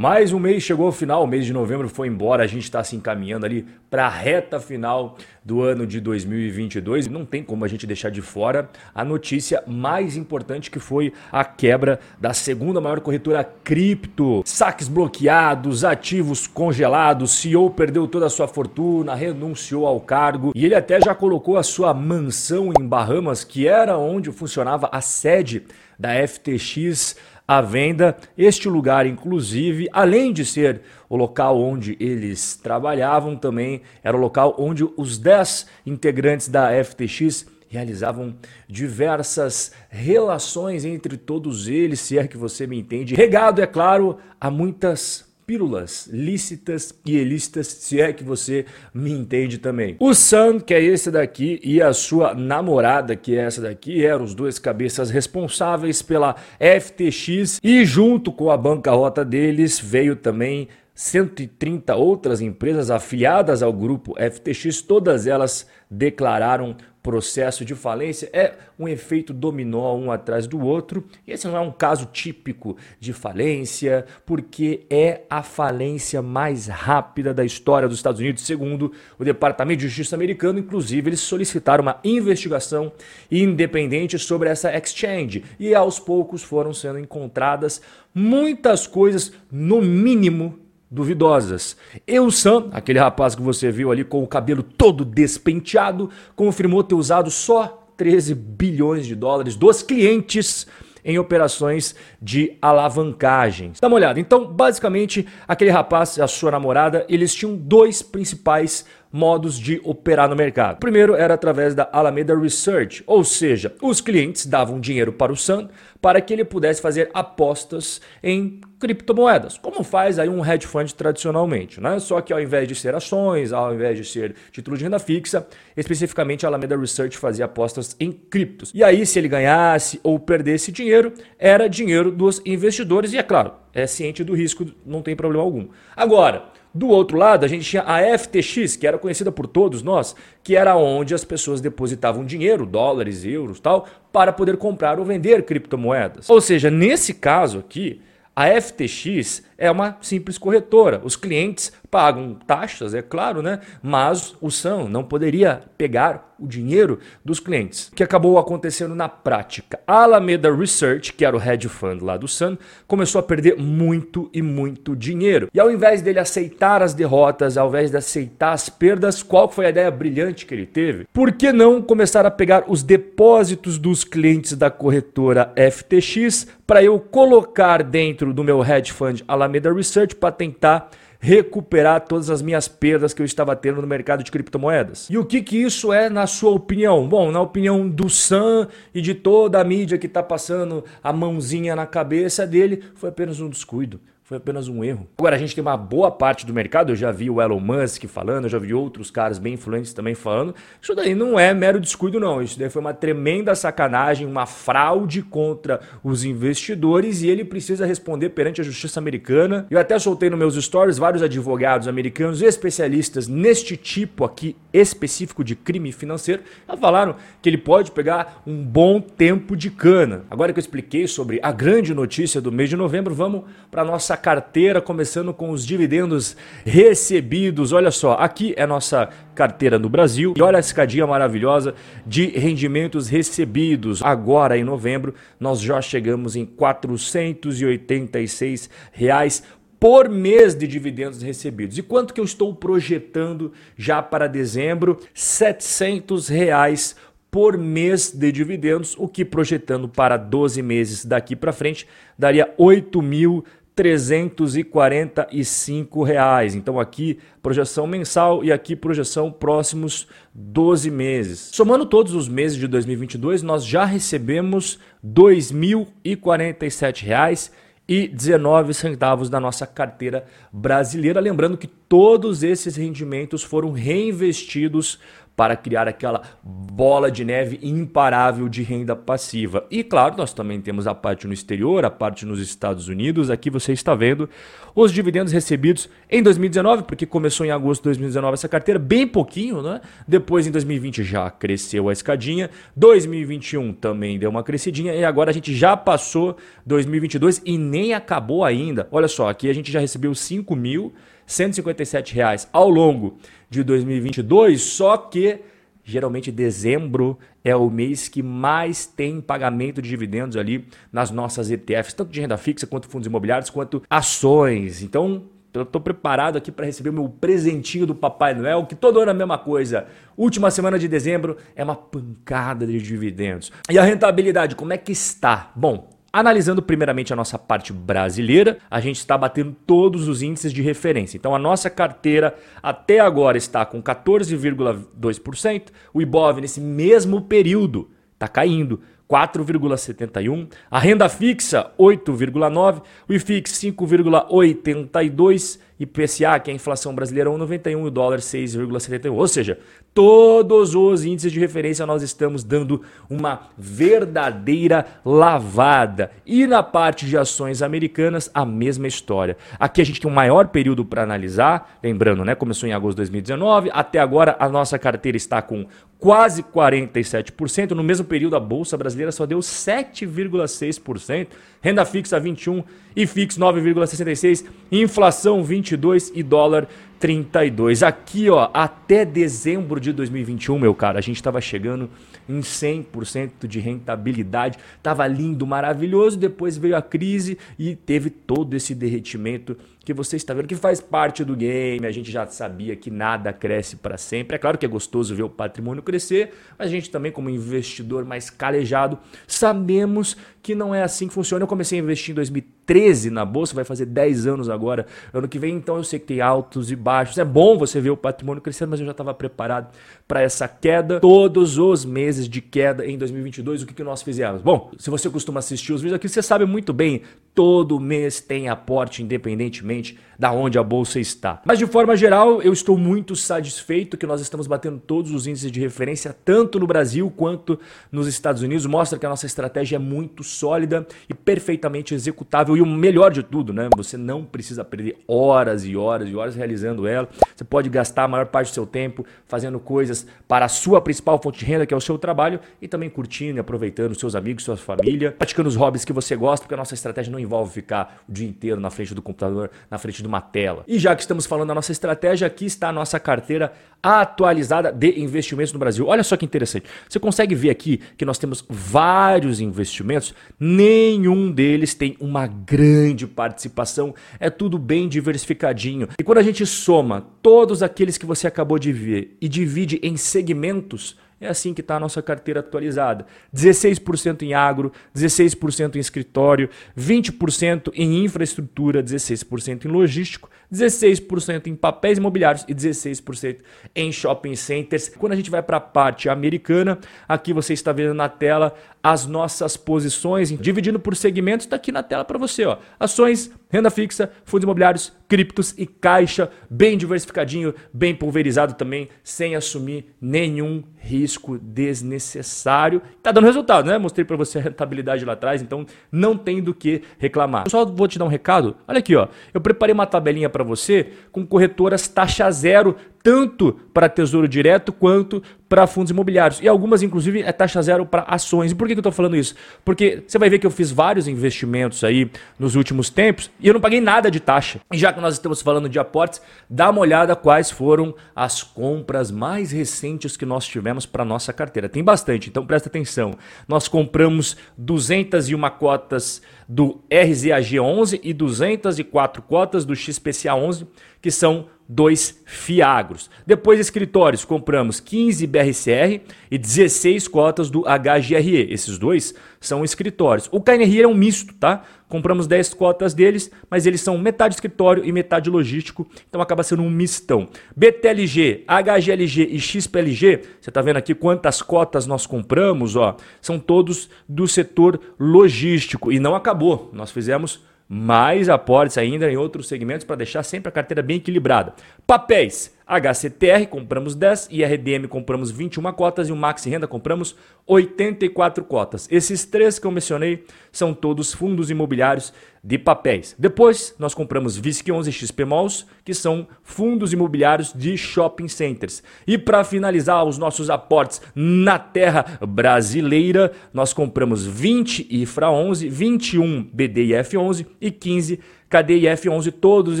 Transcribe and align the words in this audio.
Mais 0.00 0.32
um 0.32 0.40
mês 0.40 0.64
chegou 0.64 0.86
ao 0.86 0.92
final, 0.92 1.22
o 1.22 1.26
mês 1.26 1.46
de 1.46 1.52
novembro 1.52 1.88
foi 1.88 2.08
embora, 2.08 2.42
a 2.42 2.48
gente 2.48 2.64
está 2.64 2.82
se 2.82 2.96
encaminhando 2.96 3.46
ali 3.46 3.64
para 3.88 4.06
a 4.06 4.08
reta 4.08 4.58
final 4.58 5.16
do 5.44 5.62
ano 5.62 5.86
de 5.86 6.00
2022. 6.00 7.06
Não 7.06 7.24
tem 7.24 7.44
como 7.44 7.64
a 7.64 7.68
gente 7.68 7.86
deixar 7.86 8.10
de 8.10 8.20
fora 8.20 8.68
a 8.92 9.04
notícia 9.04 9.62
mais 9.68 10.16
importante 10.16 10.68
que 10.68 10.80
foi 10.80 11.12
a 11.30 11.44
quebra 11.44 12.00
da 12.20 12.34
segunda 12.34 12.80
maior 12.80 12.98
corretora 12.98 13.44
cripto. 13.44 14.42
Saques 14.44 14.88
bloqueados, 14.88 15.84
ativos 15.84 16.48
congelados, 16.48 17.36
CEO 17.36 17.70
perdeu 17.70 18.08
toda 18.08 18.26
a 18.26 18.30
sua 18.30 18.48
fortuna, 18.48 19.14
renunciou 19.14 19.86
ao 19.86 20.00
cargo 20.00 20.50
e 20.56 20.64
ele 20.64 20.74
até 20.74 21.00
já 21.00 21.14
colocou 21.14 21.56
a 21.56 21.62
sua 21.62 21.94
mansão 21.94 22.72
em 22.76 22.84
Bahamas, 22.84 23.44
que 23.44 23.68
era 23.68 23.96
onde 23.96 24.32
funcionava 24.32 24.88
a 24.90 25.00
sede 25.00 25.62
da 26.04 26.28
FTX 26.28 27.16
à 27.48 27.62
venda. 27.62 28.14
Este 28.36 28.68
lugar, 28.68 29.06
inclusive, 29.06 29.88
além 29.90 30.34
de 30.34 30.44
ser 30.44 30.82
o 31.08 31.16
local 31.16 31.58
onde 31.58 31.96
eles 31.98 32.56
trabalhavam, 32.62 33.36
também 33.36 33.80
era 34.02 34.14
o 34.14 34.20
local 34.20 34.54
onde 34.58 34.84
os 34.98 35.16
10 35.16 35.66
integrantes 35.86 36.48
da 36.48 36.68
FTX 36.84 37.46
realizavam 37.68 38.36
diversas 38.68 39.72
relações 39.88 40.84
entre 40.84 41.16
todos 41.16 41.68
eles, 41.68 42.00
se 42.00 42.18
é 42.18 42.28
que 42.28 42.36
você 42.36 42.66
me 42.66 42.78
entende. 42.78 43.14
Regado, 43.14 43.62
é 43.62 43.66
claro, 43.66 44.18
a 44.38 44.50
muitas 44.50 45.33
pílulas 45.46 46.08
lícitas 46.12 46.94
ilícitas, 47.04 47.66
se 47.66 48.00
é 48.00 48.12
que 48.12 48.24
você 48.24 48.64
me 48.92 49.10
entende 49.10 49.58
também. 49.58 49.96
O 50.00 50.14
Sam, 50.14 50.60
que 50.60 50.74
é 50.74 50.82
esse 50.82 51.10
daqui, 51.10 51.60
e 51.62 51.82
a 51.82 51.92
sua 51.92 52.34
namorada, 52.34 53.14
que 53.14 53.36
é 53.36 53.42
essa 53.42 53.60
daqui, 53.60 54.04
eram 54.04 54.24
os 54.24 54.34
dois 54.34 54.58
cabeças 54.58 55.10
responsáveis 55.10 56.02
pela 56.02 56.36
FTX 56.58 57.60
e 57.62 57.84
junto 57.84 58.32
com 58.32 58.50
a 58.50 58.56
bancarrota 58.56 59.24
deles 59.24 59.78
veio 59.78 60.16
também 60.16 60.68
130 60.94 61.94
outras 61.96 62.40
empresas 62.40 62.90
afiliadas 62.90 63.62
ao 63.62 63.72
grupo 63.72 64.14
FTX, 64.16 64.80
todas 64.80 65.26
elas 65.26 65.66
declararam 65.90 66.76
processo 67.04 67.66
de 67.66 67.74
falência. 67.74 68.30
É 68.32 68.54
um 68.78 68.88
efeito 68.88 69.34
dominó 69.34 69.94
um 69.94 70.10
atrás 70.10 70.46
do 70.46 70.58
outro. 70.58 71.04
Esse 71.28 71.46
não 71.46 71.54
é 71.54 71.60
um 71.60 71.70
caso 71.70 72.06
típico 72.06 72.78
de 72.98 73.12
falência, 73.12 74.06
porque 74.24 74.86
é 74.88 75.20
a 75.28 75.42
falência 75.42 76.22
mais 76.22 76.66
rápida 76.66 77.34
da 77.34 77.44
história 77.44 77.86
dos 77.86 77.98
Estados 77.98 78.20
Unidos, 78.20 78.46
segundo 78.46 78.90
o 79.18 79.24
Departamento 79.24 79.80
de 79.80 79.88
Justiça 79.88 80.16
americano. 80.16 80.58
Inclusive, 80.58 81.10
eles 81.10 81.20
solicitaram 81.20 81.82
uma 81.82 82.00
investigação 82.02 82.90
independente 83.30 84.18
sobre 84.18 84.48
essa 84.48 84.74
exchange. 84.74 85.44
E 85.60 85.74
aos 85.74 86.00
poucos 86.00 86.42
foram 86.42 86.72
sendo 86.72 86.98
encontradas 86.98 87.82
muitas 88.14 88.86
coisas, 88.86 89.30
no 89.52 89.82
mínimo, 89.82 90.63
duvidosas. 90.90 91.76
Eu 92.06 92.30
Sam, 92.30 92.68
aquele 92.72 92.98
rapaz 92.98 93.34
que 93.34 93.42
você 93.42 93.70
viu 93.70 93.90
ali 93.90 94.04
com 94.04 94.22
o 94.22 94.26
cabelo 94.26 94.62
todo 94.62 95.04
despenteado, 95.04 96.10
confirmou 96.36 96.84
ter 96.84 96.94
usado 96.94 97.30
só 97.30 97.86
13 97.96 98.34
bilhões 98.34 99.06
de 99.06 99.14
dólares 99.14 99.56
dos 99.56 99.82
clientes 99.82 100.66
em 101.04 101.18
operações 101.18 101.94
de 102.20 102.56
alavancagem. 102.62 103.72
Dá 103.78 103.88
uma 103.88 103.96
olhada. 103.96 104.18
Então, 104.18 104.46
basicamente, 104.46 105.26
aquele 105.46 105.70
rapaz 105.70 106.16
e 106.16 106.22
a 106.22 106.26
sua 106.26 106.50
namorada, 106.50 107.04
eles 107.08 107.34
tinham 107.34 107.54
dois 107.54 108.00
principais 108.00 108.86
modos 109.14 109.60
de 109.60 109.80
operar 109.84 110.28
no 110.28 110.34
mercado. 110.34 110.74
O 110.74 110.80
primeiro 110.80 111.14
era 111.14 111.34
através 111.34 111.72
da 111.72 111.88
Alameda 111.92 112.36
Research, 112.36 113.04
ou 113.06 113.22
seja, 113.22 113.72
os 113.80 114.00
clientes 114.00 114.44
davam 114.44 114.80
dinheiro 114.80 115.12
para 115.12 115.32
o 115.32 115.36
Sam 115.36 115.68
para 116.02 116.20
que 116.20 116.32
ele 116.32 116.44
pudesse 116.44 116.82
fazer 116.82 117.10
apostas 117.14 118.00
em 118.20 118.60
criptomoedas, 118.80 119.56
como 119.56 119.84
faz 119.84 120.18
aí 120.18 120.28
um 120.28 120.44
hedge 120.44 120.66
fund 120.66 120.90
tradicionalmente, 120.92 121.80
né? 121.80 122.00
Só 122.00 122.20
que 122.20 122.32
ao 122.32 122.40
invés 122.40 122.66
de 122.66 122.74
ser 122.74 122.92
ações, 122.92 123.52
ao 123.52 123.72
invés 123.72 123.96
de 123.96 124.04
ser 124.04 124.34
título 124.50 124.76
de 124.76 124.82
renda 124.82 124.98
fixa, 124.98 125.46
especificamente 125.76 126.44
a 126.44 126.48
Alameda 126.48 126.76
Research 126.76 127.16
fazia 127.16 127.44
apostas 127.44 127.96
em 128.00 128.10
criptos. 128.10 128.72
E 128.74 128.82
aí 128.82 129.06
se 129.06 129.18
ele 129.18 129.28
ganhasse 129.28 130.00
ou 130.02 130.18
perdesse 130.18 130.72
dinheiro, 130.72 131.14
era 131.38 131.68
dinheiro 131.68 132.10
dos 132.10 132.42
investidores 132.44 133.12
e 133.12 133.18
é 133.18 133.22
claro, 133.22 133.52
é 133.72 133.86
ciente 133.86 134.24
do 134.24 134.34
risco, 134.34 134.66
não 134.84 135.02
tem 135.02 135.14
problema 135.14 135.44
algum. 135.44 135.68
Agora, 135.96 136.52
do 136.74 136.88
outro 136.88 137.16
lado, 137.16 137.44
a 137.44 137.48
gente 137.48 137.64
tinha 137.64 137.84
a 137.86 138.18
FTX, 138.18 138.74
que 138.74 138.86
era 138.86 138.98
conhecida 138.98 139.30
por 139.30 139.46
todos 139.46 139.80
nós, 139.80 140.16
que 140.42 140.56
era 140.56 140.76
onde 140.76 141.14
as 141.14 141.24
pessoas 141.24 141.60
depositavam 141.60 142.24
dinheiro, 142.24 142.66
dólares, 142.66 143.24
euros, 143.24 143.60
tal, 143.60 143.86
para 144.12 144.32
poder 144.32 144.56
comprar 144.56 144.98
ou 144.98 145.04
vender 145.04 145.44
criptomoedas. 145.44 146.28
Ou 146.28 146.40
seja, 146.40 146.72
nesse 146.72 147.14
caso 147.14 147.60
aqui, 147.60 148.00
a 148.34 148.48
FTX 148.60 149.44
é 149.56 149.70
uma 149.70 149.96
simples 150.00 150.36
corretora. 150.36 151.00
Os 151.04 151.14
clientes 151.14 151.72
pagam 151.94 152.34
taxas, 152.44 152.92
é 152.92 153.00
claro, 153.00 153.40
né? 153.40 153.60
Mas 153.80 154.34
o 154.40 154.50
Sam 154.50 154.88
não 154.88 155.04
poderia 155.04 155.62
pegar 155.78 156.34
o 156.36 156.44
dinheiro 156.44 156.98
dos 157.24 157.38
clientes. 157.38 157.86
O 157.86 157.94
que 157.94 158.02
acabou 158.02 158.36
acontecendo 158.36 158.96
na 158.96 159.08
prática? 159.08 159.78
A 159.86 160.02
Alameda 160.02 160.52
Research, 160.52 161.12
que 161.12 161.24
era 161.24 161.36
o 161.36 161.40
hedge 161.40 161.68
fund 161.68 162.02
lá 162.02 162.16
do 162.16 162.26
Sam, 162.26 162.58
começou 162.88 163.20
a 163.20 163.22
perder 163.22 163.56
muito 163.56 164.28
e 164.34 164.42
muito 164.42 164.96
dinheiro. 164.96 165.48
E 165.54 165.60
ao 165.60 165.70
invés 165.70 166.02
dele 166.02 166.18
aceitar 166.18 166.82
as 166.82 166.94
derrotas, 166.94 167.56
ao 167.56 167.68
invés 167.68 167.92
de 167.92 167.96
aceitar 167.96 168.54
as 168.54 168.68
perdas, 168.68 169.22
qual 169.22 169.48
foi 169.48 169.66
a 169.66 169.70
ideia 169.70 169.88
brilhante 169.88 170.46
que 170.46 170.52
ele 170.52 170.66
teve? 170.66 171.06
Por 171.12 171.30
que 171.30 171.52
não 171.52 171.80
começar 171.80 172.26
a 172.26 172.30
pegar 172.30 172.64
os 172.66 172.82
depósitos 172.82 173.78
dos 173.78 174.02
clientes 174.02 174.54
da 174.54 174.68
corretora 174.68 175.52
FTX 175.56 176.48
para 176.66 176.82
eu 176.82 176.98
colocar 176.98 177.84
dentro 177.84 178.34
do 178.34 178.42
meu 178.42 178.64
hedge 178.64 178.92
fund 178.92 179.22
Alameda 179.28 179.72
Research 179.72 180.16
para 180.16 180.32
tentar 180.32 180.90
recuperar 181.24 182.02
todas 182.02 182.28
as 182.28 182.42
minhas 182.42 182.68
perdas 182.68 183.14
que 183.14 183.22
eu 183.22 183.24
estava 183.24 183.56
tendo 183.56 183.80
no 183.80 183.86
mercado 183.86 184.22
de 184.22 184.30
criptomoedas. 184.30 185.08
E 185.08 185.16
o 185.16 185.24
que, 185.24 185.40
que 185.40 185.56
isso 185.56 185.90
é 185.90 186.10
na 186.10 186.26
sua 186.26 186.50
opinião? 186.50 187.08
Bom, 187.08 187.30
na 187.30 187.40
opinião 187.40 187.88
do 187.88 188.10
Sam 188.10 188.68
e 188.94 189.00
de 189.00 189.14
toda 189.14 189.58
a 189.58 189.64
mídia 189.64 189.96
que 189.96 190.06
está 190.06 190.22
passando 190.22 190.84
a 191.02 191.14
mãozinha 191.14 191.74
na 191.74 191.86
cabeça 191.86 192.46
dele, 192.46 192.84
foi 192.94 193.08
apenas 193.08 193.40
um 193.40 193.48
descuido 193.48 193.98
foi 194.24 194.38
apenas 194.38 194.68
um 194.68 194.82
erro. 194.82 195.06
Agora, 195.18 195.36
a 195.36 195.38
gente 195.38 195.54
tem 195.54 195.60
uma 195.60 195.76
boa 195.76 196.10
parte 196.10 196.46
do 196.46 196.54
mercado, 196.54 196.92
eu 196.92 196.96
já 196.96 197.12
vi 197.12 197.28
o 197.28 197.42
Elon 197.42 197.60
Musk 197.60 198.06
falando, 198.06 198.44
eu 198.44 198.48
já 198.48 198.58
vi 198.58 198.72
outros 198.72 199.10
caras 199.10 199.38
bem 199.38 199.52
influentes 199.52 199.92
também 199.92 200.14
falando. 200.14 200.54
Isso 200.80 200.94
daí 200.94 201.14
não 201.14 201.38
é 201.38 201.52
mero 201.52 201.78
descuido, 201.78 202.18
não. 202.18 202.40
Isso 202.40 202.58
daí 202.58 202.70
foi 202.70 202.80
uma 202.80 202.94
tremenda 202.94 203.54
sacanagem, 203.54 204.26
uma 204.26 204.46
fraude 204.46 205.20
contra 205.20 205.78
os 206.02 206.24
investidores 206.24 207.20
e 207.20 207.28
ele 207.28 207.44
precisa 207.44 207.84
responder 207.84 208.30
perante 208.30 208.62
a 208.62 208.64
justiça 208.64 208.98
americana. 208.98 209.66
Eu 209.68 209.78
até 209.78 209.98
soltei 209.98 210.30
nos 210.30 210.38
meus 210.38 210.54
stories 210.54 210.96
vários 210.96 211.22
advogados 211.22 211.86
americanos 211.86 212.40
especialistas 212.40 213.28
neste 213.28 213.76
tipo 213.76 214.24
aqui 214.24 214.56
específico 214.72 215.44
de 215.44 215.54
crime 215.54 215.92
financeiro. 215.92 216.42
Já 216.66 216.74
falaram 216.78 217.16
que 217.42 217.48
ele 217.50 217.58
pode 217.58 217.90
pegar 217.90 218.42
um 218.46 218.64
bom 218.64 219.02
tempo 219.02 219.54
de 219.54 219.70
cana. 219.70 220.24
Agora 220.30 220.50
que 220.50 220.58
eu 220.58 220.62
expliquei 220.62 221.06
sobre 221.06 221.38
a 221.42 221.52
grande 221.52 221.92
notícia 221.92 222.40
do 222.40 222.50
mês 222.50 222.70
de 222.70 222.76
novembro, 222.76 223.14
vamos 223.14 223.44
para 223.70 223.84
nossa 223.84 224.13
nossa 224.14 224.16
carteira, 224.16 224.80
começando 224.80 225.34
com 225.34 225.50
os 225.50 225.66
dividendos 225.66 226.36
recebidos. 226.64 227.72
Olha 227.72 227.90
só, 227.90 228.12
aqui 228.12 228.54
é 228.56 228.64
nossa 228.66 229.08
carteira 229.34 229.76
no 229.78 229.88
Brasil 229.88 230.34
e 230.36 230.42
olha 230.42 230.58
a 230.58 230.60
escadinha 230.60 231.04
maravilhosa 231.06 231.74
de 232.06 232.26
rendimentos 232.26 233.08
recebidos. 233.08 234.02
Agora 234.02 234.56
em 234.56 234.62
novembro, 234.64 235.14
nós 235.38 235.60
já 235.60 235.82
chegamos 235.82 236.34
em 236.36 236.46
486 236.46 238.70
reais 238.92 239.42
por 239.80 240.08
mês 240.08 240.54
de 240.54 240.68
dividendos 240.68 241.20
recebidos. 241.20 241.76
E 241.76 241.82
quanto 241.82 242.14
que 242.14 242.20
eu 242.20 242.24
estou 242.24 242.54
projetando 242.54 243.52
já 243.76 244.00
para 244.00 244.28
dezembro? 244.28 245.00
700 245.12 246.28
reais 246.28 246.94
por 247.30 247.58
mês 247.58 248.12
de 248.12 248.30
dividendos, 248.30 248.94
o 248.96 249.08
que 249.08 249.24
projetando 249.24 249.88
para 249.88 250.16
12 250.16 250.62
meses 250.62 251.04
daqui 251.04 251.34
para 251.34 251.52
frente 251.52 251.84
daria 252.16 252.44
R$ 252.56 252.64
8.000 252.64 253.42
345 253.74 256.02
reais. 256.02 256.54
Então 256.54 256.78
aqui 256.78 257.18
projeção 257.42 257.86
mensal 257.86 258.44
e 258.44 258.52
aqui 258.52 258.76
projeção 258.76 259.32
próximos 259.32 260.06
12 260.32 260.90
meses. 260.90 261.50
Somando 261.52 261.84
todos 261.84 262.14
os 262.14 262.26
meses 262.28 262.56
de 262.56 262.68
2022, 262.68 263.42
nós 263.42 263.66
já 263.66 263.84
recebemos 263.84 264.78
2.047 265.04 267.04
reais 267.04 267.50
e 267.86 268.08
19 268.08 268.72
centavos 268.72 269.28
da 269.28 269.38
nossa 269.38 269.66
carteira 269.66 270.24
brasileira. 270.52 271.20
Lembrando 271.20 271.58
que 271.58 271.66
todos 271.66 272.42
esses 272.42 272.76
rendimentos 272.76 273.42
foram 273.42 273.72
reinvestidos 273.72 274.98
para 275.36 275.56
criar 275.56 275.88
aquela 275.88 276.22
bola 276.42 277.10
de 277.10 277.24
neve 277.24 277.58
imparável 277.62 278.48
de 278.48 278.62
renda 278.62 278.94
passiva. 278.94 279.66
E 279.70 279.82
claro, 279.82 280.16
nós 280.16 280.32
também 280.32 280.60
temos 280.60 280.86
a 280.86 280.94
parte 280.94 281.26
no 281.26 281.32
exterior, 281.32 281.84
a 281.84 281.90
parte 281.90 282.24
nos 282.24 282.40
Estados 282.40 282.88
Unidos. 282.88 283.30
Aqui 283.30 283.50
você 283.50 283.72
está 283.72 283.94
vendo 283.94 284.28
os 284.74 284.92
dividendos 284.92 285.32
recebidos 285.32 285.88
em 286.10 286.22
2019, 286.22 286.84
porque 286.84 287.06
começou 287.06 287.44
em 287.44 287.50
agosto 287.50 287.82
de 287.82 287.88
2019 287.90 288.34
essa 288.34 288.48
carteira, 288.48 288.78
bem 288.78 289.06
pouquinho, 289.06 289.62
né? 289.62 289.80
Depois 290.06 290.46
em 290.46 290.50
2020 290.50 291.02
já 291.02 291.30
cresceu 291.30 291.88
a 291.88 291.92
escadinha, 291.92 292.50
2021 292.76 293.72
também 293.72 294.18
deu 294.18 294.30
uma 294.30 294.42
crescidinha 294.42 294.94
e 294.94 295.04
agora 295.04 295.30
a 295.30 295.34
gente 295.34 295.54
já 295.54 295.76
passou 295.76 296.36
2022 296.66 297.42
e 297.44 297.58
nem 297.58 297.92
acabou 297.94 298.44
ainda. 298.44 298.88
Olha 298.90 299.08
só, 299.08 299.28
aqui 299.28 299.48
a 299.48 299.52
gente 299.52 299.70
já 299.70 299.80
recebeu 299.80 300.14
5 300.14 300.54
mil 300.54 300.92
157 301.26 302.14
reais 302.14 302.48
ao 302.52 302.68
longo 302.68 303.16
de 303.48 303.62
2022, 303.62 304.62
só 304.62 304.96
que 304.96 305.40
geralmente 305.84 306.32
dezembro 306.32 307.18
é 307.44 307.54
o 307.54 307.68
mês 307.68 308.08
que 308.08 308.22
mais 308.22 308.86
tem 308.86 309.20
pagamento 309.20 309.82
de 309.82 309.88
dividendos 309.88 310.36
ali 310.36 310.66
nas 310.90 311.10
nossas 311.10 311.50
ETFs, 311.50 311.92
tanto 311.92 312.10
de 312.10 312.20
renda 312.20 312.36
fixa 312.38 312.66
quanto 312.66 312.88
fundos 312.88 313.06
imobiliários, 313.06 313.50
quanto 313.50 313.82
ações. 313.90 314.82
Então, 314.82 315.24
eu 315.52 315.62
estou 315.62 315.80
preparado 315.80 316.36
aqui 316.36 316.50
para 316.50 316.66
receber 316.66 316.90
o 316.90 316.92
meu 316.92 317.08
presentinho 317.08 317.86
do 317.86 317.94
Papai 317.94 318.34
Noel, 318.34 318.66
que 318.66 318.74
todo 318.74 318.98
ano 318.98 319.10
é 319.10 319.12
a 319.12 319.14
mesma 319.14 319.38
coisa. 319.38 319.86
Última 320.16 320.50
semana 320.50 320.78
de 320.78 320.88
dezembro 320.88 321.36
é 321.54 321.62
uma 321.62 321.76
pancada 321.76 322.66
de 322.66 322.80
dividendos. 322.80 323.52
E 323.70 323.78
a 323.78 323.84
rentabilidade, 323.84 324.56
como 324.56 324.72
é 324.72 324.78
que 324.78 324.90
está? 324.90 325.52
Bom, 325.54 325.93
Analisando 326.16 326.62
primeiramente 326.62 327.12
a 327.12 327.16
nossa 327.16 327.36
parte 327.36 327.72
brasileira, 327.72 328.58
a 328.70 328.78
gente 328.78 328.98
está 328.98 329.18
batendo 329.18 329.52
todos 329.66 330.06
os 330.06 330.22
índices 330.22 330.52
de 330.52 330.62
referência. 330.62 331.16
Então 331.16 331.34
a 331.34 331.40
nossa 331.40 331.68
carteira 331.68 332.36
até 332.62 333.00
agora 333.00 333.36
está 333.36 333.66
com 333.66 333.82
14,2%, 333.82 335.70
o 335.92 336.00
IBOV 336.00 336.42
nesse 336.42 336.60
mesmo 336.60 337.22
período 337.22 337.90
está 338.12 338.28
caindo. 338.28 338.80
4,71, 339.10 340.46
a 340.70 340.78
renda 340.78 341.08
fixa 341.08 341.72
8,9, 341.76 342.82
o 343.08 343.12
IFIX 343.12 343.50
5,82 343.50 345.58
IPCA, 345.78 346.38
que 346.38 346.50
é 346.50 346.52
a 346.52 346.54
inflação 346.54 346.94
brasileira 346.94 347.30
1,91 347.30 347.70
e 347.70 347.74
o 347.74 347.90
dólar 347.90 348.18
6,71. 348.18 349.12
Ou 349.12 349.26
seja, 349.26 349.58
todos 349.92 350.74
os 350.74 351.04
índices 351.04 351.32
de 351.32 351.40
referência 351.40 351.84
nós 351.86 352.02
estamos 352.02 352.44
dando 352.44 352.82
uma 353.10 353.48
verdadeira 353.58 354.86
lavada. 355.04 356.10
E 356.24 356.46
na 356.46 356.62
parte 356.62 357.06
de 357.06 357.16
ações 357.16 357.62
americanas, 357.62 358.30
a 358.32 358.44
mesma 358.44 358.86
história. 358.86 359.36
Aqui 359.58 359.80
a 359.80 359.84
gente 359.84 360.00
tem 360.00 360.10
um 360.10 360.14
maior 360.14 360.48
período 360.48 360.84
para 360.84 361.02
analisar, 361.02 361.78
lembrando, 361.82 362.24
né, 362.24 362.34
começou 362.34 362.68
em 362.68 362.72
agosto 362.72 362.96
de 362.96 363.02
2019, 363.02 363.70
até 363.72 363.98
agora 363.98 364.36
a 364.38 364.48
nossa 364.48 364.78
carteira 364.78 365.16
está 365.16 365.42
com 365.42 365.66
quase 366.04 366.42
47%. 366.42 367.70
No 367.70 367.82
mesmo 367.82 368.04
período, 368.04 368.36
a 368.36 368.40
Bolsa 368.40 368.76
Brasileira 368.76 369.10
só 369.10 369.24
deu 369.24 369.38
7,6%. 369.38 371.28
Renda 371.62 371.84
fixa 371.86 372.20
21 372.20 372.62
e 372.94 373.06
fixo 373.06 373.40
9,66, 373.40 374.44
inflação 374.70 375.42
22 375.64 376.12
e 376.14 376.22
dólar 376.22 376.68
32. 377.04 377.82
Aqui, 377.82 378.30
ó, 378.30 378.48
até 378.54 379.04
dezembro 379.04 379.78
de 379.78 379.92
2021, 379.92 380.58
meu 380.58 380.74
cara, 380.74 380.98
a 380.98 381.02
gente 381.02 381.16
estava 381.16 381.38
chegando 381.38 381.90
em 382.26 382.40
100% 382.40 383.46
de 383.46 383.60
rentabilidade. 383.60 384.58
Tava 384.82 385.06
lindo, 385.06 385.46
maravilhoso, 385.46 386.18
depois 386.18 386.56
veio 386.56 386.74
a 386.74 386.80
crise 386.80 387.36
e 387.58 387.76
teve 387.76 388.08
todo 388.08 388.54
esse 388.54 388.74
derretimento 388.74 389.54
que 389.84 389.92
você 389.92 390.16
está 390.16 390.32
vendo 390.32 390.48
que 390.48 390.54
faz 390.54 390.80
parte 390.80 391.22
do 391.22 391.36
game. 391.36 391.86
A 391.86 391.92
gente 391.92 392.10
já 392.10 392.26
sabia 392.26 392.74
que 392.74 392.90
nada 392.90 393.32
cresce 393.32 393.76
para 393.76 393.98
sempre. 393.98 394.36
É 394.36 394.38
claro 394.38 394.56
que 394.56 394.64
é 394.64 394.68
gostoso 394.68 395.14
ver 395.14 395.24
o 395.24 395.28
patrimônio 395.28 395.82
crescer, 395.82 396.32
mas 396.58 396.68
a 396.68 396.70
gente 396.70 396.90
também, 396.90 397.12
como 397.12 397.28
investidor 397.28 398.04
mais 398.04 398.30
calejado, 398.30 398.98
sabemos 399.26 400.16
que 400.42 400.54
não 400.54 400.74
é 400.74 400.82
assim 400.82 401.06
que 401.06 401.14
funciona. 401.14 401.42
Eu 401.42 401.48
comecei 401.48 401.78
a 401.78 401.82
investir 401.82 402.12
em 402.12 402.14
2013 402.14 403.10
na 403.10 403.24
bolsa, 403.24 403.54
vai 403.54 403.64
fazer 403.64 403.86
10 403.86 404.26
anos 404.26 404.48
agora, 404.48 404.86
ano 405.12 405.28
que 405.28 405.38
vem, 405.38 405.54
então 405.54 405.76
eu 405.76 405.84
sei 405.84 405.98
que 405.98 406.06
tem 406.06 406.20
altos 406.20 406.70
e 406.70 406.76
baixos. 406.76 406.93
É 407.16 407.24
bom 407.24 407.58
você 407.58 407.80
ver 407.80 407.90
o 407.90 407.96
patrimônio 407.96 408.42
crescendo, 408.42 408.70
mas 408.70 408.80
eu 408.80 408.86
já 408.86 408.92
estava 408.92 409.14
preparado 409.14 409.74
para 410.06 410.22
essa 410.22 410.46
queda. 410.46 411.00
Todos 411.00 411.58
os 411.58 411.84
meses 411.84 412.28
de 412.28 412.40
queda 412.40 412.86
em 412.86 412.96
2022, 412.98 413.62
o 413.62 413.66
que, 413.66 413.74
que 413.74 413.84
nós 413.84 414.02
fizemos? 414.02 414.42
Bom, 414.42 414.70
se 414.78 414.90
você 414.90 415.08
costuma 415.08 415.40
assistir 415.40 415.72
os 415.72 415.80
vídeos 415.80 415.96
aqui, 415.96 416.08
você 416.08 416.22
sabe 416.22 416.44
muito 416.44 416.72
bem, 416.72 417.02
todo 417.34 417.80
mês 417.80 418.20
tem 418.20 418.48
aporte 418.48 419.02
independentemente 419.02 419.98
da 420.18 420.32
onde 420.32 420.58
a 420.58 420.62
bolsa 420.62 421.00
está. 421.00 421.42
Mas 421.44 421.58
de 421.58 421.66
forma 421.66 421.96
geral, 421.96 422.40
eu 422.42 422.52
estou 422.52 422.78
muito 422.78 423.16
satisfeito 423.16 423.96
que 423.96 424.06
nós 424.06 424.20
estamos 424.20 424.46
batendo 424.46 424.78
todos 424.78 425.10
os 425.10 425.26
índices 425.26 425.50
de 425.50 425.60
referência, 425.60 426.16
tanto 426.24 426.58
no 426.58 426.66
Brasil 426.66 427.12
quanto 427.14 427.58
nos 427.90 428.06
Estados 428.06 428.42
Unidos. 428.42 428.66
Mostra 428.66 428.98
que 428.98 429.06
a 429.06 429.08
nossa 429.08 429.26
estratégia 429.26 429.76
é 429.76 429.78
muito 429.78 430.22
sólida 430.22 430.86
e 431.08 431.14
perfeitamente 431.14 431.94
executável. 431.94 432.56
E 432.56 432.62
o 432.62 432.66
melhor 432.66 433.10
de 433.10 433.22
tudo, 433.22 433.52
né? 433.52 433.68
Você 433.76 433.96
não 433.96 434.24
precisa 434.24 434.64
perder 434.64 434.98
horas 435.06 435.64
e 435.64 435.76
horas 435.76 436.08
e 436.08 436.14
horas 436.14 436.34
realizando 436.36 436.86
ela. 436.86 437.08
Você 437.34 437.44
pode 437.44 437.68
gastar 437.68 438.04
a 438.04 438.08
maior 438.08 438.26
parte 438.26 438.50
do 438.50 438.54
seu 438.54 438.66
tempo 438.66 439.04
fazendo 439.26 439.58
coisas 439.58 440.06
para 440.28 440.44
a 440.44 440.48
sua 440.48 440.80
principal 440.80 441.20
fonte 441.20 441.40
de 441.40 441.44
renda, 441.44 441.66
que 441.66 441.74
é 441.74 441.76
o 441.76 441.80
seu 441.80 441.98
trabalho, 441.98 442.38
e 442.62 442.68
também 442.68 442.88
curtindo 442.88 443.38
e 443.38 443.40
aproveitando 443.40 443.98
seus 443.98 444.14
amigos, 444.14 444.44
sua 444.44 444.56
família, 444.56 445.12
praticando 445.12 445.48
os 445.48 445.56
hobbies 445.56 445.84
que 445.84 445.92
você 445.92 446.14
gosta, 446.14 446.44
porque 446.44 446.54
a 446.54 446.56
nossa 446.56 446.74
estratégia 446.74 447.10
não 447.10 447.23
envolve 447.24 447.52
ficar 447.52 448.02
o 448.08 448.12
dia 448.12 448.28
inteiro 448.28 448.60
na 448.60 448.70
frente 448.70 448.94
do 448.94 449.02
computador, 449.02 449.50
na 449.70 449.78
frente 449.78 450.02
de 450.02 450.08
uma 450.08 450.20
tela. 450.20 450.64
E 450.68 450.78
já 450.78 450.94
que 450.94 451.02
estamos 451.02 451.26
falando 451.26 451.48
da 451.48 451.54
nossa 451.54 451.72
estratégia, 451.72 452.26
aqui 452.26 452.46
está 452.46 452.68
a 452.68 452.72
nossa 452.72 453.00
carteira 453.00 453.52
atualizada 453.82 454.72
de 454.72 454.98
investimentos 454.98 455.52
no 455.52 455.58
Brasil. 455.58 455.86
Olha 455.86 456.02
só 456.02 456.16
que 456.16 456.24
interessante. 456.24 456.66
Você 456.88 456.98
consegue 456.98 457.34
ver 457.34 457.50
aqui 457.50 457.80
que 457.98 458.04
nós 458.04 458.16
temos 458.16 458.44
vários 458.48 459.40
investimentos, 459.40 460.14
nenhum 460.40 461.30
deles 461.30 461.74
tem 461.74 461.96
uma 462.00 462.26
grande 462.26 463.06
participação, 463.06 463.94
é 464.18 464.30
tudo 464.30 464.58
bem 464.58 464.88
diversificadinho. 464.88 465.88
E 465.98 466.02
quando 466.02 466.18
a 466.18 466.22
gente 466.22 466.46
soma 466.46 467.06
todos 467.20 467.62
aqueles 467.62 467.98
que 467.98 468.06
você 468.06 468.26
acabou 468.26 468.58
de 468.58 468.72
ver 468.72 469.16
e 469.20 469.28
divide 469.28 469.78
em 469.82 469.96
segmentos, 469.96 470.96
é 471.24 471.28
assim 471.28 471.54
que 471.54 471.60
está 471.60 471.76
a 471.76 471.80
nossa 471.80 472.02
carteira 472.02 472.40
atualizada. 472.40 473.06
16% 473.34 474.22
em 474.22 474.34
agro, 474.34 474.72
16% 474.94 475.76
em 475.76 475.78
escritório, 475.78 476.48
20% 476.78 477.72
em 477.74 478.04
infraestrutura, 478.04 478.82
16% 478.82 479.64
em 479.64 479.68
logístico, 479.68 480.30
16% 480.52 481.46
em 481.46 481.56
papéis 481.56 481.98
imobiliários 481.98 482.44
e 482.48 482.54
16% 482.54 483.38
em 483.74 483.90
shopping 483.90 484.36
centers. 484.36 484.88
Quando 484.88 485.12
a 485.12 485.16
gente 485.16 485.30
vai 485.30 485.42
para 485.42 485.56
a 485.56 485.60
parte 485.60 486.08
americana, 486.08 486.78
aqui 487.08 487.32
você 487.32 487.52
está 487.52 487.72
vendo 487.72 487.94
na 487.94 488.08
tela 488.08 488.54
as 488.84 489.06
nossas 489.06 489.56
posições, 489.56 490.30
dividindo 490.38 490.78
por 490.78 490.94
segmentos, 490.94 491.46
está 491.46 491.56
aqui 491.56 491.72
na 491.72 491.82
tela 491.82 492.04
para 492.04 492.18
você. 492.18 492.44
Ó. 492.44 492.58
Ações, 492.78 493.30
renda 493.48 493.70
fixa, 493.70 494.10
fundos 494.26 494.44
imobiliários, 494.44 494.92
criptos 495.08 495.54
e 495.56 495.66
caixa, 495.66 496.30
bem 496.50 496.76
diversificadinho, 496.76 497.54
bem 497.72 497.94
pulverizado 497.94 498.52
também, 498.52 498.90
sem 499.02 499.36
assumir 499.36 499.94
nenhum 499.98 500.62
risco 500.76 501.38
desnecessário. 501.38 502.82
Tá 503.02 503.10
dando 503.10 503.24
resultado, 503.24 503.66
né? 503.66 503.78
Mostrei 503.78 504.04
para 504.04 504.18
você 504.18 504.38
a 504.38 504.42
rentabilidade 504.42 505.02
lá 505.06 505.14
atrás, 505.14 505.40
então 505.40 505.64
não 505.90 506.14
tem 506.14 506.42
do 506.42 506.52
que 506.52 506.82
reclamar. 506.98 507.44
Eu 507.46 507.50
só 507.50 507.64
vou 507.64 507.88
te 507.88 507.98
dar 507.98 508.04
um 508.04 508.08
recado. 508.08 508.54
Olha 508.68 508.80
aqui, 508.80 508.94
ó. 508.94 509.08
Eu 509.32 509.40
preparei 509.40 509.72
uma 509.72 509.86
tabelinha 509.86 510.28
para 510.28 510.44
você 510.44 510.92
com 511.10 511.26
corretoras 511.26 511.88
taxa 511.88 512.30
zero 512.30 512.76
tanto 513.04 513.52
para 513.74 513.86
tesouro 513.86 514.26
direto 514.26 514.72
quanto 514.72 515.22
para 515.46 515.66
fundos 515.66 515.90
imobiliários. 515.90 516.40
E 516.40 516.48
algumas, 516.48 516.82
inclusive, 516.82 517.20
é 517.20 517.30
taxa 517.32 517.60
zero 517.60 517.84
para 517.84 518.02
ações. 518.08 518.50
E 518.50 518.54
por 518.54 518.66
que 518.66 518.72
eu 518.72 518.78
estou 518.78 518.90
falando 518.90 519.14
isso? 519.14 519.34
Porque 519.62 520.02
você 520.06 520.18
vai 520.18 520.30
ver 520.30 520.38
que 520.38 520.46
eu 520.46 520.50
fiz 520.50 520.72
vários 520.72 521.06
investimentos 521.06 521.84
aí 521.84 522.10
nos 522.38 522.56
últimos 522.56 522.88
tempos 522.88 523.30
e 523.38 523.46
eu 523.46 523.52
não 523.52 523.60
paguei 523.60 523.78
nada 523.78 524.10
de 524.10 524.20
taxa. 524.20 524.58
E 524.72 524.78
já 524.78 524.90
que 524.90 525.02
nós 525.02 525.14
estamos 525.14 525.42
falando 525.42 525.68
de 525.68 525.78
aportes, 525.78 526.22
dá 526.48 526.70
uma 526.70 526.80
olhada 526.80 527.14
quais 527.14 527.50
foram 527.50 527.94
as 528.16 528.42
compras 528.42 529.10
mais 529.10 529.52
recentes 529.52 530.16
que 530.16 530.24
nós 530.24 530.46
tivemos 530.46 530.86
para 530.86 531.04
nossa 531.04 531.30
carteira. 531.30 531.68
Tem 531.68 531.84
bastante, 531.84 532.30
então 532.30 532.46
presta 532.46 532.70
atenção. 532.70 533.18
Nós 533.46 533.68
compramos 533.68 534.34
201 534.56 535.38
cotas 535.58 536.22
do 536.48 536.80
RZAG11 536.90 538.00
e 538.02 538.14
204 538.14 539.20
cotas 539.22 539.66
do 539.66 539.76
XPCA 539.76 540.34
11, 540.34 540.66
que 541.02 541.10
são 541.10 541.48
dois 541.68 542.22
Fiagros. 542.26 543.10
Depois, 543.26 543.60
escritórios, 543.60 544.24
compramos 544.24 544.80
15 544.80 545.26
BRCR 545.26 546.00
e 546.30 546.38
16 546.38 547.08
cotas 547.08 547.50
do 547.50 547.62
HGRE. 547.62 548.52
Esses 548.52 548.78
dois 548.78 549.14
são 549.40 549.64
escritórios. 549.64 550.28
O 550.32 550.40
KNRI 550.40 550.82
é 550.82 550.88
um 550.88 550.94
misto, 550.94 551.34
tá? 551.34 551.62
Compramos 551.88 552.26
10 552.26 552.54
cotas 552.54 552.94
deles, 552.94 553.30
mas 553.48 553.66
eles 553.66 553.80
são 553.80 553.96
metade 553.98 554.34
escritório 554.34 554.84
e 554.84 554.90
metade 554.90 555.30
logístico, 555.30 555.86
então 556.08 556.20
acaba 556.20 556.42
sendo 556.42 556.62
um 556.62 556.70
mistão. 556.70 557.28
BTLG, 557.54 558.44
HGLG 558.48 559.28
e 559.30 559.38
XPLG, 559.38 560.22
você 560.40 560.50
está 560.50 560.60
vendo 560.60 560.78
aqui 560.78 560.94
quantas 560.94 561.40
cotas 561.40 561.86
nós 561.86 562.06
compramos, 562.06 562.74
ó, 562.74 562.96
são 563.20 563.38
todos 563.38 563.88
do 564.08 564.26
setor 564.26 564.80
logístico 564.98 565.92
e 565.92 566.00
não 566.00 566.14
acabou. 566.14 566.70
Nós 566.72 566.90
fizemos 566.90 567.44
mais 567.68 568.28
aportes 568.28 568.76
ainda 568.76 569.10
em 569.10 569.16
outros 569.16 569.48
segmentos 569.48 569.84
para 569.84 569.96
deixar 569.96 570.22
sempre 570.22 570.48
a 570.48 570.52
carteira 570.52 570.82
bem 570.82 570.98
equilibrada. 570.98 571.54
Papéis, 571.86 572.54
HCTR 572.66 573.46
compramos 573.48 573.94
10, 573.94 574.28
IRDM 574.30 574.86
compramos 574.88 575.30
21 575.30 575.72
cotas 575.72 576.08
e 576.08 576.12
o 576.12 576.16
Maxi 576.16 576.48
Renda 576.48 576.66
compramos 576.66 577.16
84 577.46 578.44
cotas. 578.44 578.88
Esses 578.90 579.24
três 579.24 579.58
que 579.58 579.66
eu 579.66 579.70
mencionei 579.70 580.24
são 580.50 580.72
todos 580.72 581.12
fundos 581.12 581.50
imobiliários 581.50 582.12
de 582.44 582.58
papéis. 582.58 583.16
Depois 583.18 583.74
nós 583.78 583.94
compramos 583.94 584.36
VISC 584.36 584.70
11 584.70 584.92
XP 584.92 585.24
Malls, 585.24 585.64
que 585.82 585.94
são 585.94 586.28
fundos 586.42 586.92
imobiliários 586.92 587.54
de 587.54 587.76
shopping 587.78 588.28
centers. 588.28 588.82
E 589.06 589.16
para 589.16 589.42
finalizar 589.42 590.04
os 590.04 590.18
nossos 590.18 590.50
aportes 590.50 591.00
na 591.14 591.58
terra 591.58 592.18
brasileira, 592.20 593.32
nós 593.52 593.72
compramos 593.72 594.26
20 594.26 594.86
IFRA 594.90 595.30
11, 595.30 595.68
21 595.70 596.42
BDIF 596.52 597.16
11 597.16 597.46
e 597.58 597.70
15 597.70 598.20
KD 598.54 598.76
e 598.76 598.82
F11, 598.82 599.32
todos 599.32 599.80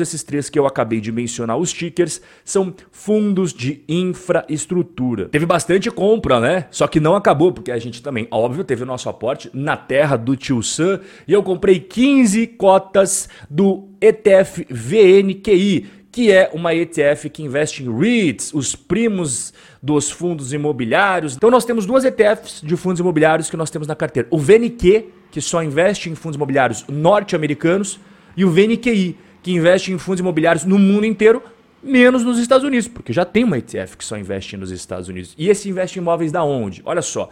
esses 0.00 0.24
três 0.24 0.50
que 0.50 0.58
eu 0.58 0.66
acabei 0.66 1.00
de 1.00 1.12
mencionar, 1.12 1.56
os 1.56 1.72
tickers, 1.72 2.20
são 2.44 2.74
fundos 2.90 3.52
de 3.52 3.84
infraestrutura. 3.88 5.28
Teve 5.28 5.46
bastante 5.46 5.90
compra, 5.92 6.40
né? 6.40 6.66
Só 6.72 6.88
que 6.88 6.98
não 6.98 7.14
acabou, 7.14 7.52
porque 7.52 7.70
a 7.70 7.78
gente 7.78 8.02
também, 8.02 8.26
óbvio, 8.32 8.64
teve 8.64 8.82
o 8.82 8.86
nosso 8.86 9.08
aporte 9.08 9.48
na 9.54 9.76
terra 9.76 10.16
do 10.16 10.34
tio 10.34 10.60
Sam 10.60 11.00
e 11.28 11.32
eu 11.32 11.42
comprei 11.42 11.78
15 11.78 12.48
cotas 12.56 13.28
do 13.48 13.88
ETF 14.00 14.66
VNQI, 14.70 15.86
que 16.10 16.30
é 16.30 16.48
uma 16.54 16.72
ETF 16.72 17.28
que 17.28 17.42
investe 17.42 17.82
em 17.82 17.92
REITs, 17.92 18.54
os 18.54 18.76
primos 18.76 19.52
dos 19.82 20.10
fundos 20.10 20.52
imobiliários. 20.52 21.34
Então 21.34 21.50
nós 21.50 21.64
temos 21.64 21.86
duas 21.86 22.04
ETFs 22.04 22.60
de 22.62 22.76
fundos 22.76 23.00
imobiliários 23.00 23.50
que 23.50 23.56
nós 23.56 23.68
temos 23.68 23.88
na 23.88 23.96
carteira. 23.96 24.28
O 24.30 24.38
VNQ, 24.38 25.08
que 25.30 25.40
só 25.40 25.62
investe 25.62 26.08
em 26.08 26.14
fundos 26.14 26.36
imobiliários 26.36 26.84
norte-americanos, 26.88 27.98
e 28.36 28.44
o 28.44 28.50
VNQI, 28.50 29.18
que 29.42 29.52
investe 29.52 29.92
em 29.92 29.98
fundos 29.98 30.20
imobiliários 30.20 30.64
no 30.64 30.78
mundo 30.78 31.04
inteiro, 31.04 31.42
menos 31.82 32.24
nos 32.24 32.38
Estados 32.38 32.64
Unidos, 32.64 32.88
porque 32.88 33.12
já 33.12 33.24
tem 33.24 33.44
uma 33.44 33.58
ETF 33.58 33.96
que 33.96 34.04
só 34.04 34.16
investe 34.16 34.56
nos 34.56 34.70
Estados 34.70 35.08
Unidos. 35.08 35.34
E 35.36 35.48
esse 35.48 35.68
investe 35.68 35.98
em 35.98 36.02
imóveis 36.02 36.32
da 36.32 36.42
onde? 36.42 36.80
Olha 36.84 37.02
só, 37.02 37.28